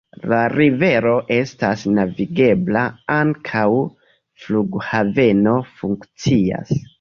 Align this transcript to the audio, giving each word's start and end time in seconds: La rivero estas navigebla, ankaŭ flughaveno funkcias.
La 0.29 0.37
rivero 0.51 1.11
estas 1.35 1.83
navigebla, 1.97 2.85
ankaŭ 3.17 3.67
flughaveno 4.47 5.55
funkcias. 5.77 6.75